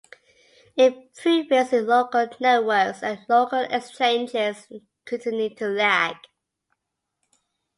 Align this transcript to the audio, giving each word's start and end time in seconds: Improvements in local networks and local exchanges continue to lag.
Improvements 0.77 1.71
in 1.73 1.85
local 1.85 2.27
networks 2.39 3.03
and 3.03 3.19
local 3.29 3.67
exchanges 3.69 4.67
continue 5.05 5.53
to 5.53 5.67
lag. 5.67 6.15